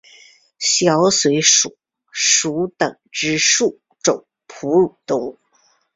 [0.57, 1.77] 小水鼠
[2.11, 5.37] 属等之数种哺乳动物。